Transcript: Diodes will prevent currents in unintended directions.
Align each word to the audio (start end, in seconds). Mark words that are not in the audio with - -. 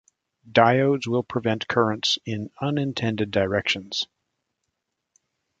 Diodes 0.51 1.05
will 1.05 1.21
prevent 1.21 1.67
currents 1.67 2.17
in 2.25 2.49
unintended 2.59 3.29
directions. 3.29 4.07